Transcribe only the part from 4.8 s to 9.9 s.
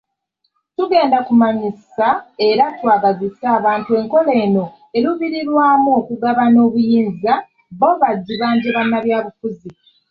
eruubirirwamu okugabana obuyinza, bo bagibanje bannabyabufuzi.